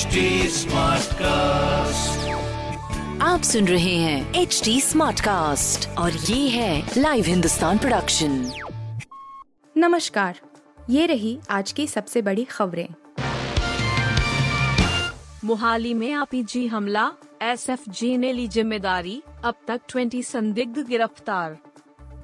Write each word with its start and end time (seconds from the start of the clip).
HD 0.00 0.20
cast 1.14 2.28
आप 3.22 3.42
सुन 3.42 3.66
रहे 3.68 3.94
हैं 3.94 4.34
एच 4.34 4.60
डी 4.64 4.80
स्मार्ट 4.80 5.20
कास्ट 5.20 5.88
और 5.98 6.12
ये 6.12 6.48
है 6.48 6.90
लाइव 6.98 7.24
हिंदुस्तान 7.24 7.78
प्रोडक्शन 7.78 8.52
नमस्कार 9.76 10.40
ये 10.90 11.06
रही 11.06 11.38
आज 11.50 11.72
की 11.72 11.86
सबसे 11.86 12.22
बड़ी 12.22 12.44
खबरें। 12.44 12.88
मोहाली 15.44 15.94
में 15.94 16.12
आईपीजी 16.12 16.66
हमला 16.66 17.10
एसएफजी 17.42 18.16
ने 18.16 18.32
ली 18.32 18.48
ज़िम्मेदारी 18.48 19.22
अब 19.44 19.54
तक 19.68 19.80
20 19.96 20.22
संदिग्ध 20.22 20.86
गिरफ़्तार। 20.88 21.58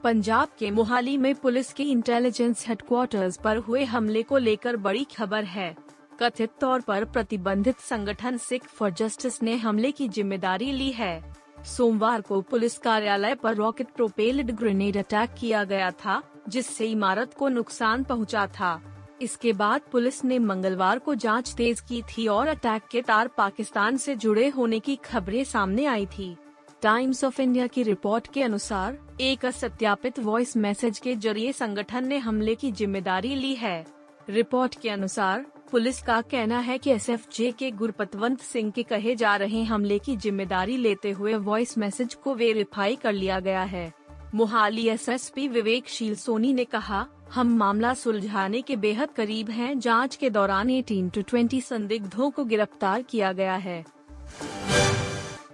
पंजाब 0.05 0.49
के 0.59 0.71
मोहाली 0.71 1.17
में 1.17 1.35
पुलिस 1.35 1.73
के 1.73 1.83
इंटेलिजेंस 1.83 2.69
हेडक्वार्टर्स 2.69 3.37
पर 3.37 3.57
हुए 3.57 3.85
हमले 3.85 4.23
को 4.23 4.39
लेकर 4.39 4.77
बड़ी 4.77 5.07
खबर 5.17 5.45
है। 5.45 5.86
कथित 6.21 6.51
तौर 6.61 6.81
पर 6.81 7.05
प्रतिबंधित 7.05 7.81
संगठन 7.81 8.37
सिख 8.39 8.67
फॉर 8.69 8.91
जस्टिस 8.91 9.43
ने 9.43 9.57
हमले 9.57 9.91
की 9.93 10.09
ज़िम्मेदारी 10.09 10.71
ली 10.73 10.91
है। 10.91 11.35
सोमवार 11.67 12.21
को 12.21 12.41
पुलिस 12.41 12.77
कार्यालय 12.79 13.35
पर 13.35 13.55
रॉकेट 13.55 13.87
प्रोपेल्ड 13.97 14.51
ग्रेनेड 14.51 14.97
अटैक 14.97 15.35
किया 15.39 15.65
गया 15.65 15.91
था, 15.91 16.23
जिससे 16.49 16.87
इमारत 16.87 17.35
को 17.35 17.49
नुकसान 17.49 18.05
पहुँचा 18.05 18.47
था। 18.51 18.81
इसके 19.23 19.53
बाद 19.53 19.81
पुलिस 19.93 20.25
ने 20.25 20.39
मंगलवार 20.39 20.99
को 20.99 21.15
जाँच 21.17 21.53
तेज 21.55 21.81
की 21.81 22.03
थी 22.09 22.27
और 22.29 22.49
अटैक 22.49 22.83
के 22.91 23.03
तार 23.03 23.29
पाकिस्तान 23.29 23.97
से 23.97 24.17
जुड़े 24.17 24.49
होने 24.49 24.81
की 24.81 24.97
खबरें 25.05 25.43
सामने 25.45 25.87
आई 25.87 26.07
थी। 26.09 26.37
टाइम्स 26.83 27.25
ऑफ़ 27.25 27.41
इंडिया 27.41 27.67
की 27.67 27.83
रिपोर्ट 27.83 28.27
के 28.33 28.43
अनुसार, 28.43 28.99
एक 29.21 29.45
असत्यापित 29.45 30.19
वॉइस 30.19 30.57
मैसेज 30.57 30.99
के 30.99 31.15
ज़रिए 31.17 31.53
संगठन 31.53 32.09
ने 32.09 32.19
हमले 32.19 32.55
की 32.55 32.73
ज़िम्मेदारी 32.73 33.35
ली 33.35 33.55
है। 33.55 33.85
रिपोर्ट 34.29 34.81
के 34.81 34.91
अनुसार 34.91 35.45
पुलिस 35.73 36.01
का 36.03 36.21
कहना 36.21 36.59
है 36.59 36.77
कि 36.79 36.91
एसएफजे 36.91 37.51
के 37.53 37.71
गुरपतवंत 37.71 38.41
सिंह 38.41 38.71
के 38.71 38.83
कहे 38.83 39.15
जा 39.17 39.35
रहे 39.37 39.63
हमले 39.65 39.99
की 39.99 40.17
ज़िम्मेदारी 40.17 40.77
लेते 40.77 41.11
हुए 41.11 41.35
वॉइस 41.35 41.77
मैसेज 41.79 42.15
को 42.15 42.35
वेरीफाई 42.35 42.97
कर 42.97 43.13
लिया 43.13 43.41
गया 43.41 43.63
है 43.63 43.93
मोहाली 44.35 44.87
एसएसपी 44.89 45.49
विवेकशील 45.49 46.15
सोनी 46.15 46.53
ने 46.53 46.65
कहा, 46.65 47.07
हम 47.33 47.57
मामला 47.57 47.93
सुलझाने 47.95 48.61
के 48.63 48.77
बेहद 48.77 49.11
करीब 49.11 49.51
हैं। 49.51 49.79
जाँच 49.79 50.17
के 50.17 50.31
दौरान 50.31 50.71
18 50.73 51.11
टू 51.15 51.23
20 51.33 51.65
संदिग्धों 51.65 52.31
को 52.31 52.45
गिरफ़्तार 52.45 53.03
किया 53.03 53.33
गया 53.33 53.55
है 53.57 53.85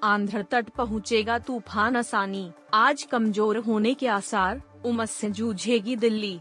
आंध्र 0.05 0.42
तट 0.42 0.69
पहुंचेगा 0.69 1.39
तूफ़ान 1.39 1.97
आसानी, 1.97 2.50
आज 2.75 3.03
कमज़ोर 3.03 3.56
होने 3.59 3.94
के 3.94 4.06
आसार, 4.06 4.62
उमस 4.84 5.11
से 5.11 5.31
जूझेगी 5.31 5.97
दिल्ली 5.97 6.39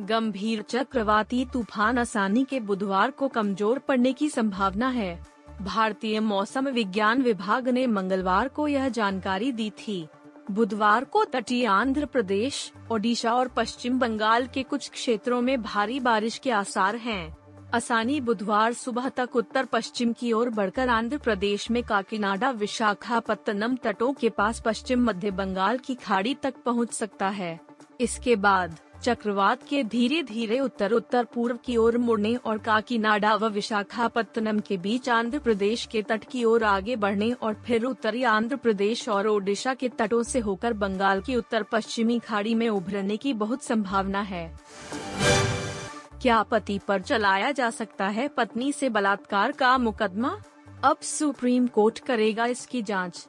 गंभीर 0.00 0.62
चक्रवाती 0.62 1.44
तूफ़ान 1.44 1.98
आसानी 1.98 2.44
के 2.44 2.60
बुधवार 2.60 3.10
को 3.10 3.28
कमज़ोर 3.28 3.78
पड़ने 3.78 4.12
की 4.12 4.28
संभावना 4.28 4.88
है। 4.88 5.18
भारतीय 5.62 6.20
मौसम 6.20 6.68
विज्ञान 6.68 7.22
विभाग 7.22 7.68
ने 7.68 7.86
मंगलवार 7.86 8.48
को 8.48 8.68
यह 8.68 8.88
जानकारी 8.88 9.50
दी 9.52 9.68
थी। 9.78 10.06
बुधवार 10.50 11.04
को 11.04 11.24
तटीय 11.24 11.66
आंध्र 11.66 12.06
प्रदेश, 12.06 12.72
ओडिशा 12.92 13.34
और 13.34 13.48
पश्चिम 13.48 13.98
बंगाल 13.98 14.46
के 14.46 14.62
कुछ 14.62 14.88
क्षेत्रों 14.90 15.40
में 15.40 15.62
भारी 15.62 15.98
बारिश 16.00 16.38
के 16.38 16.50
आसार 16.50 16.96
हैं। 16.96 17.36
आसानी 17.74 18.20
बुधवार 18.20 18.72
सुबह 18.72 19.08
तक 19.08 19.36
उत्तर 19.36 19.64
पश्चिम 19.64 20.12
की 20.12 20.32
ओर 20.32 20.50
बढ़कर 20.50 20.88
आंध्र 20.88 21.18
प्रदेश 21.18 21.70
में 21.70 21.82
काकीनाडा, 21.82 22.50
विशाखापत्तनम 22.50 23.76
तटों 23.76 24.12
के 24.12 24.28
पास 24.28 24.62
पश्चिम 24.64 25.04
मध्य 25.04 25.30
बंगाल 25.30 25.78
की 25.78 25.94
खाड़ी 25.94 26.34
तक 26.34 26.54
पहुँच 26.66 26.92
सकता 26.92 27.28
है। 27.28 27.58
इसके 28.00 28.36
बाद 28.36 28.78
चक्रवात 29.02 29.62
के 29.62 29.84
धीरे 29.84 30.22
धीरे 30.22 30.60
उत्तर 30.60 30.92
उत्तर 30.92 31.24
पूर्व 31.24 31.58
की 31.64 31.76
ओर 31.76 31.98
मुड़ने 31.98 32.34
और 32.34 32.58
काकीनाडा 32.58 33.34
व 33.34 33.46
विशाखापत्तनम 33.46 34.60
के 34.60 34.76
बीच 34.76 35.08
आंध्र 35.08 35.38
प्रदेश 35.38 35.86
के 35.86 36.02
तट 36.02 36.24
की 36.24 36.44
ओर 36.44 36.64
आगे 36.64 36.96
बढ़ने 36.96 37.32
और 37.32 37.54
फिर 37.54 37.84
उत्तरी 37.84 38.22
आंध्र 38.22 38.56
प्रदेश 38.56 39.08
और 39.08 39.26
ओडिशा 39.26 39.74
के 39.74 39.88
तटों 39.88 40.22
से 40.22 40.38
होकर 40.38 40.72
बंगाल 40.72 41.20
की 41.20 41.36
उत्तर 41.36 41.62
पश्चिमी 41.62 42.18
खाड़ी 42.18 42.54
में 42.54 42.68
उभरने 42.68 43.16
की 43.16 43.32
बहुत 43.32 43.62
संभावना 43.62 44.20
है। 44.20 44.58
क्या 46.22 46.42
पति 46.42 46.80
पर 46.88 47.02
चलाया 47.02 47.50
जा 47.50 47.70
सकता 47.70 48.08
है? 48.08 48.28
पत्नी 48.28 48.72
से 48.72 48.88
बलात्कार 48.88 49.52
का 49.52 49.78
मुकदमा? 49.78 50.36
अब 50.84 50.96
सुप्रीम 50.98 51.66
कोर्ट 51.66 51.98
करेगा 51.98 52.46
इसकी 52.46 52.82
जाँच। 52.82 53.28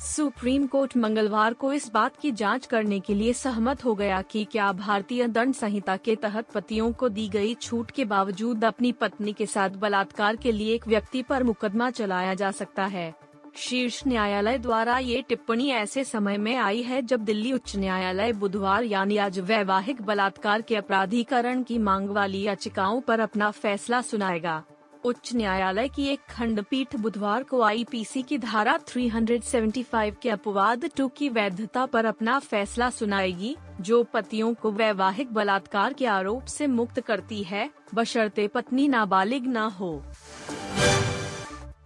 सुप्रीम 0.00 0.66
कोर्ट 0.66 0.96
मंगलवार 0.96 1.54
को 1.54 1.72
इस 1.72 1.90
बात 1.94 2.16
की 2.16 2.30
जाँच 2.30 2.66
करने 2.66 3.00
के 3.00 3.14
लिए 3.14 3.32
सहमत 3.32 3.84
हो 3.84 3.94
गया 3.94 4.22
कि 4.22 4.44
क्या 4.44 4.72
भारतीय 4.72 5.26
दंड 5.28 5.54
संहिता 5.54 5.96
के 5.96 6.16
तहत 6.16 6.50
पतियों 6.50 6.92
को 6.92 7.08
दी 7.08 7.28
गई 7.28 7.54
छूट 7.54 7.90
के 7.90 8.04
बावजूद 8.04 8.64
अपनी 8.64 8.92
पत्नी 8.92 9.32
के 9.32 9.46
साथ 9.46 9.70
बलात्कार 9.70 10.36
के 10.36 10.52
लिए 10.52 10.74
एक 10.74 10.88
व्यक्ति 10.88 11.22
पर 11.22 11.42
मुकदमा 11.42 11.90
चलाया 11.90 12.34
जा 12.34 12.50
सकता 12.50 12.84
है। 12.84 13.14
शीर्ष 13.56 14.02
न्यायालय 14.06 14.58
द्वारा 14.58 14.98
ये 14.98 15.22
टिप्पणी 15.28 15.70
ऐसे 15.70 16.04
समय 16.04 16.38
में 16.38 16.56
आई 16.56 16.82
है 16.82 17.02
जब 17.02 17.20
दिल्ली 17.20 17.52
उच्च 17.52 17.76
न्यायालय 17.76 18.32
बुधवार 18.32 18.84
यानी 18.84 19.16
आज 19.16 19.38
वैवाहिक 19.38 20.02
बलात्कार 20.02 20.62
के 20.62 20.76
अपराधीकरण 20.76 21.62
की 21.62 21.78
मांग 21.78 22.08
वाली 22.08 22.42
याचिकाओं 22.42 23.00
पर 23.00 23.20
अपना 23.20 23.50
फैसला 23.50 24.00
सुनाएगा। 24.00 24.62
उच्च 25.04 25.34
न्यायालय 25.34 25.88
की 25.88 26.06
एक 26.06 26.20
खंडपीठ 26.30 26.96
बुधवार 26.96 27.42
को 27.42 27.62
आईपीसी 27.62 28.22
की 28.22 28.38
धारा 28.38 28.78
375 28.78 30.14
के 30.22 30.30
अपवाद 30.30 30.90
टू 30.96 31.08
की 31.08 31.28
वैधता 31.28 31.86
पर 31.86 32.04
अपना 32.04 32.38
फैसला 32.38 32.90
सुनाएगी, 32.90 33.56
जो 33.80 34.02
पतियों 34.02 34.54
को 34.54 34.72
वैवाहिक 34.72 35.32
बलात्कार 35.32 35.92
के 35.92 36.06
आरोप 36.06 36.44
से 36.44 36.66
मुक्त 36.66 37.00
करती 37.00 37.42
है, 37.42 37.70
बशर्ते 37.94 38.48
पत्नी 38.48 38.88
नाबालिग 38.88 39.46
न 39.46 39.50
ना 39.50 39.64
हो। 39.64 40.02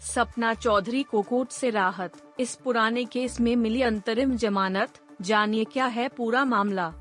सपना 0.00 0.54
चौधरी 0.54 1.02
को 1.02 1.22
कोर्ट 1.22 1.50
से 1.50 1.70
राहत, 1.70 2.12
इस 2.40 2.54
पुराने 2.54 3.04
केस 3.04 3.40
में 3.40 3.56
मिली 3.56 3.82
अंतरिम 3.82 4.36
जमानत, 4.36 4.88
जानिए 5.20 5.64
क्या 5.64 5.86
है 5.86 6.08
पूरा 6.08 6.44
मामला। 6.44 6.92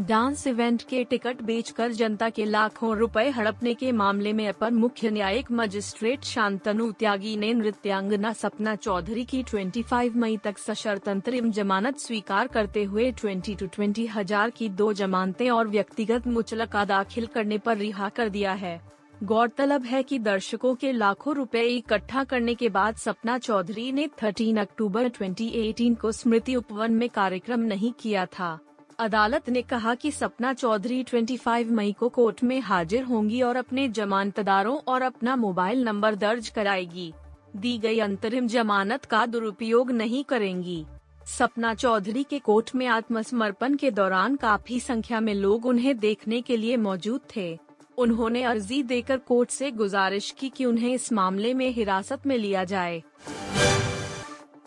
डांस 0.00 0.46
इवेंट 0.46 0.82
के 0.82 1.02
टिकट 1.04 1.40
बेचकर 1.42 1.92
जनता 1.92 2.28
के 2.30 2.44
लाखों 2.44 2.94
रुपए 2.96 3.28
हड़पने 3.28 3.72
के 3.74 3.90
मामले 3.92 4.32
में 4.32 4.46
अपर 4.48 4.70
मुख्य 4.70 5.10
न्यायिक 5.10 5.50
मजिस्ट्रेट 5.52 6.24
शांतनु 6.24 6.90
त्यागी 6.92 7.36
ने 7.36 7.52
नृत्यांगना 7.54 8.32
सपना 8.32 8.74
चौधरी 8.76 9.24
की 9.24 9.42
25 9.44 10.16
मई 10.16 10.36
तक 10.36 10.58
सशर्त 10.58 11.08
अंतरिम 11.08 11.50
जमानत 11.50 11.98
स्वीकार 11.98 12.46
करते 12.46 12.84
हुए 12.84 13.10
20 13.14 13.58
टू 13.58 13.66
20 13.76 14.08
हज़ार 14.08 14.50
की 14.50 14.68
दो 14.70 14.92
जमानतें 14.92 15.48
और 15.50 15.68
व्यक्तिगत 15.68 16.26
मुचलका 16.28 16.84
दाखिल 16.84 17.26
करने 17.26 17.58
पर 17.58 17.76
रिहा 17.76 18.08
कर 18.08 18.28
दिया 18.28 18.52
है। 18.54 18.80
गौरतलब 19.24 19.84
है 19.84 20.02
कि 20.02 20.18
दर्शकों 20.20 20.74
के 20.74 20.92
लाखों 20.92 21.34
रुपए 21.34 21.66
इकट्ठा 21.66 22.24
करने 22.24 22.54
के 22.54 22.68
बाद 22.68 22.96
सपना 22.96 23.38
चौधरी 23.38 23.90
ने 23.92 24.08
13 24.22 24.60
अक्टूबर 24.60 25.08
2018 25.10 25.94
को 25.96 26.12
स्मृति 26.12 26.56
उपवन 26.56 26.92
में 26.92 27.08
कार्यक्रम 27.10 27.60
नहीं 27.66 27.92
किया 27.92 28.26
था। 28.28 28.58
अदालत 29.00 29.48
ने 29.48 29.60
कहा 29.62 29.94
कि 29.94 30.10
सपना 30.10 30.52
चौधरी 30.52 31.02
25 31.04 31.70
मई 31.70 31.92
को 31.92 32.08
कोर्ट 32.08 32.42
में 32.44 32.60
हाजिर 32.60 33.04
होंगी 33.04 33.40
और 33.42 33.56
अपने 33.56 33.88
जमानतदारों 33.88 34.76
और 34.88 35.02
अपना 35.02 35.36
मोबाइल 35.36 35.82
नंबर 35.84 36.14
दर्ज 36.14 36.48
कराएगी। 36.48 37.12
दी 37.56 37.76
गई 37.78 37.98
अंतरिम 37.98 38.46
जमानत 38.46 39.04
का 39.04 39.24
दुरुपयोग 39.26 39.90
नहीं 39.90 40.22
करेंगी। 40.24 40.84
सपना 41.26 41.74
चौधरी 41.74 42.22
के 42.22 42.38
कोर्ट 42.38 42.74
में 42.74 42.86
आत्मसमर्पण 42.86 43.76
के 43.76 43.90
दौरान 43.90 44.36
काफ़ी 44.36 44.80
संख्या 44.80 45.20
में 45.20 45.34
लोग 45.34 45.66
उन्हें 45.66 45.98
देखने 45.98 46.40
के 46.40 46.56
लिए 46.56 46.76
मौजूद 46.76 47.20
थे। 47.36 47.58
उन्होंने 47.98 48.42
अर्जी 48.42 48.82
देकर 48.82 49.16
कोर्ट 49.18 49.50
से 49.50 49.70
गुजारिश 49.70 50.30
की 50.30 50.48
कि 50.48 50.64
उन्हें 50.64 50.92
इस 50.94 51.12
मामले 51.12 51.54
में 51.54 51.70
हिरासत 51.70 52.26
में 52.26 52.36
लिया 52.38 52.64
जाए। 52.64 53.02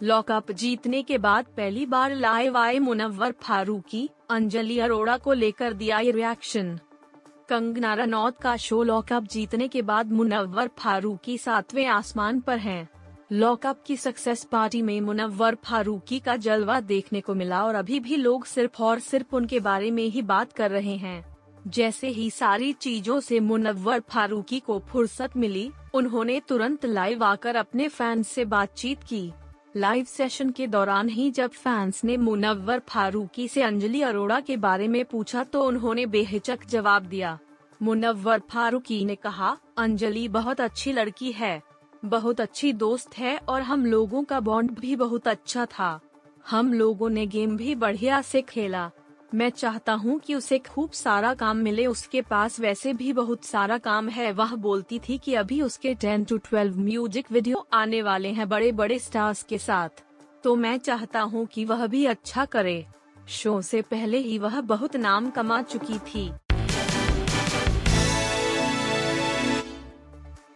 लॉकअप 0.03 0.52
जीतने 0.52 1.02
के 1.03 1.18
बाद 1.18 1.46
पहली 1.58 1.86
बार 1.86 2.16
लाइव 2.16 2.58
आए 2.58 2.80
मुनव्वर 2.80 3.34
फारूकी, 3.41 4.09
अंजलि 4.30 4.80
अरोड़ा 4.80 5.18
को 5.18 5.34
लेकर 5.34 5.74
दिया 5.74 6.00
ये 6.00 6.12
रिएक्शन 6.12 6.80
कंगना 7.50 7.94
रनौत 7.94 8.38
का 8.38 8.56
शो 8.58 8.84
लॉकअप 8.84 9.24
जीतने 9.24 9.68
के 9.68 9.81
बाद 9.81 10.11
मुनव्वर 10.11 10.70
फारूकी 10.78 11.38
सातवें 11.38 11.85
आसमान 11.85 12.40
पर 12.40 12.58
हैं। 12.58 12.90
लॉकअप 13.32 13.84
की 13.88 13.96
सक्सेस 13.97 14.44
पार्टी 14.44 14.82
में 14.82 15.02
मुनव्वर 15.02 15.55
फारूकी 15.55 16.20
का 16.20 16.35
जलवा 16.35 16.79
देखने 16.79 17.22
को 17.22 17.34
मिला 17.34 17.64
और 17.64 17.76
अभी 17.76 18.00
भी 18.00 18.16
लोग 18.16 18.46
सिर्फ़ 18.46 18.84
और 18.84 19.00
सिर्फ़ 19.00 19.35
उनके 19.35 19.59
बारे 19.59 19.91
में 19.91 20.03
ही 20.03 20.22
बात 20.22 20.52
कर 20.53 20.72
रहे 20.72 20.96
हैं। 20.96 21.38
जैसे 21.67 22.08
ही 22.08 22.29
सारी 22.29 22.73
चीज़ों 22.73 23.20
से 23.20 23.40
मुनव्वर 23.40 24.00
फारूकी 24.00 24.59
को 24.59 24.79
फुर्सत 24.79 25.38
मिली, 25.38 25.72
उन्होंने 25.94 26.41
तुरंत 26.47 26.85
लाइव 26.85 27.23
आकर 27.23 27.55
अपने 27.55 27.88
फैंस 27.88 28.28
से 28.28 28.46
बातचीत 28.46 29.03
की। 29.03 29.32
लाइव 29.75 30.05
सेशन 30.05 30.49
के 30.49 30.66
दौरान 30.67 31.08
ही 31.09 31.29
जब 31.31 31.52
फैंस 31.52 32.03
ने 32.03 32.17
मुनव्वर 32.17 32.79
फारूकी 32.79 33.47
से 33.47 33.61
अंजलि 33.61 34.02
अरोड़ा 34.02 34.40
के 34.40 34.58
बारे 34.58 34.87
में 34.87 35.03
पूछा 35.05 35.43
तो 35.43 35.64
उन्होंने 35.64 36.05
बेहिचक 36.05 36.66
जवाब 36.70 37.03
दिया। 37.03 37.37
मुनव्वर 37.81 38.41
फारूकी 38.49 39.03
ने 39.05 39.16
कहा, 39.16 39.58
अंजलि 39.78 40.28
बहुत 40.28 40.61
अच्छी 40.61 40.91
लड़की 40.91 41.31
है, 41.31 41.61
बहुत 42.03 42.41
अच्छी 42.41 42.72
दोस्त 42.73 43.17
है 43.17 43.37
और 43.40 43.61
हम 43.61 43.85
लोगों 43.85 44.23
का 44.23 44.40
बॉन्ड 44.40 44.72
भी 44.72 44.96
बहुत 44.96 45.28
अच्छा 45.28 45.66
था। 45.66 45.99
हम 46.46 46.73
लोगों 46.73 47.09
ने 47.09 47.26
गेम 47.28 47.58
भी 47.58 47.76
बढ़िया 47.76 48.22
से 48.22 48.41
खेला। 48.41 48.90
मैं 49.34 49.50
चाहता 49.50 49.94
हूँ 49.94 50.20
कि 50.20 50.35
उसे 50.35 50.58
खूब 50.59 50.91
सारा 50.91 51.34
काम 51.34 51.58
मिले, 51.58 51.85
उसके 51.85 52.22
पास 52.22 52.59
वैसे 52.59 52.94
भी 52.94 53.14
बहुत 53.14 53.46
सारा 53.46 53.78
काम 53.78 54.09
है। 54.09 54.32
वह 54.32 54.56
बोलती 54.56 55.00
थी 55.00 55.18
कि 55.18 55.34
अभी 55.34 55.62
उसके 55.62 55.94
10 55.96 56.26
टू 56.30 56.38
12 56.38 56.76
म्यूज़िक 56.78 57.32
वीडियो 57.32 57.66
आने 57.74 58.02
वाले 58.02 58.30
हैं 58.30 58.47
बड़े 58.50 58.72
बड़े 58.72 59.00
स्टार्स 59.00 59.44
के 59.44 59.58
साथ। 59.58 60.03
तो 60.44 60.56
मैं 60.56 60.78
चाहता 60.78 61.22
हूँ 61.22 61.46
कि 61.46 61.66
वह 61.66 61.85
भी 61.88 62.06
अच्छा 62.06 62.46
करे। 62.46 62.85
शो 63.30 63.62
से 63.62 63.82
पहले 63.82 64.18
ही 64.18 64.38
वह 64.40 64.62
बहुत 64.62 64.96
नाम 64.96 65.30
कमा 65.30 65.62
चुकी 65.62 66.00
थी। 66.00 66.32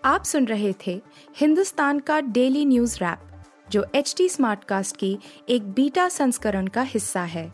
आप 0.05 0.23
सुन 0.23 0.45
रहे 0.45 0.73
थे 0.87 1.01
हिंदुस्तान 1.37 1.99
का 1.99 2.19
डेली 2.21 2.65
न्यूज़ 2.65 2.97
रैप, 2.97 3.19
जो 3.71 3.85
एच 3.95 4.13
टी 4.17 4.29
स्मार्टकास्ट 4.29 4.97
की 4.97 5.17
एक 5.49 5.71
बीटा 5.71 6.09
संस्करण 6.09 6.67
का 6.67 6.81
हिस्सा 6.81 7.21
है। 7.21 7.53